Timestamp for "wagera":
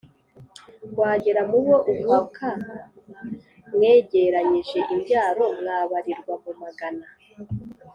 0.99-1.41